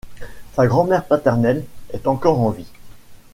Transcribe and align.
Sa 0.55 0.65
grand-mère 0.65 1.05
paternelle 1.05 1.63
est 1.93 2.07
encore 2.07 2.39
en 2.39 2.49
vie. 2.49 2.71